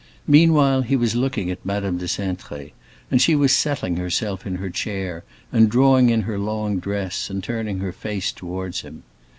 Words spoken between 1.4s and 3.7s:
at Madame de Cintré, and she was